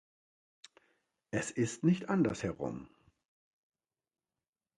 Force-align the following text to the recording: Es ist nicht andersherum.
Es 1.29 1.51
ist 1.51 1.83
nicht 1.83 2.09
andersherum. 2.09 2.89